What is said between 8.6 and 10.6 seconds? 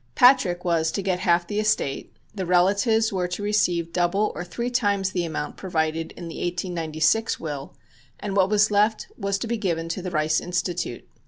left was to be given to the Rice